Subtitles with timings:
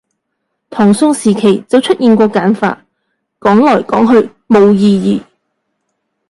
[0.71, 2.83] 唐宋時期就出現過簡化，
[3.39, 5.21] 講來講去冇意義